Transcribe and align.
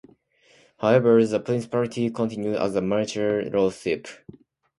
However 0.79 1.23
the 1.23 1.39
principality 1.39 2.09
continued 2.09 2.55
as 2.55 2.75
a 2.75 2.81
marcher 2.81 3.43
lordship. 3.51 4.07